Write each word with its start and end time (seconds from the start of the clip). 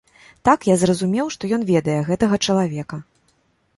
Так 0.47 0.63
я 0.69 0.77
зразумеў, 0.83 1.29
што 1.37 1.43
ён 1.57 1.67
ведае 1.73 1.99
гэтага 2.11 2.43
чалавека. 2.49 3.03